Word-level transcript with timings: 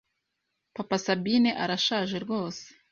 Papa 0.75 0.97
Sabine 1.05 1.49
arashaje 1.63 2.17
rwose 2.25 2.63